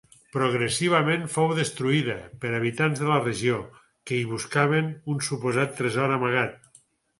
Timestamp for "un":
5.17-5.23